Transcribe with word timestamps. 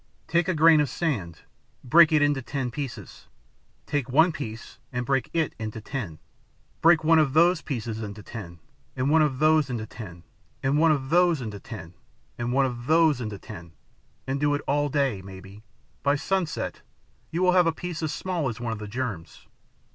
Take 0.27 0.47
a 0.47 0.55
grain 0.55 0.81
of 0.81 0.89
sand. 0.89 1.41
Break 1.83 2.11
it 2.11 2.23
into 2.23 2.41
ten 2.41 2.71
pieces. 2.71 3.27
Take 3.85 4.09
one 4.09 4.31
piece 4.31 4.79
and 4.91 5.05
break 5.05 5.29
it 5.31 5.53
into 5.59 5.79
ten. 5.79 6.17
Break 6.81 7.03
one 7.03 7.19
of 7.19 7.33
those 7.33 7.61
pieces 7.61 8.01
into 8.01 8.23
ten, 8.23 8.57
and 8.95 9.11
one 9.11 9.21
of 9.21 9.37
those 9.37 9.69
into 9.69 9.85
ten, 9.85 10.23
and 10.63 10.79
one 10.79 10.91
of 10.91 11.11
those 11.11 11.39
into 11.39 11.59
ten, 11.59 11.93
and 12.35 12.51
one 12.51 12.65
of 12.65 12.87
those 12.87 13.21
into 13.21 13.37
ten, 13.37 13.73
and 14.25 14.39
do 14.39 14.55
it 14.55 14.61
all 14.65 14.89
day, 14.89 15.17
and 15.17 15.25
maybe, 15.25 15.61
by 16.01 16.15
sunset, 16.15 16.81
you 17.29 17.43
will 17.43 17.51
have 17.51 17.67
a 17.67 17.71
piece 17.71 18.01
as 18.01 18.11
small 18.11 18.49
as 18.49 18.59
one 18.59 18.73
of 18.73 18.79
the 18.79 18.87
germs." 18.87 19.45